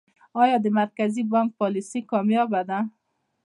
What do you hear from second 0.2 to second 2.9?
آیا د مرکزي بانک پالیسي کامیابه ده؟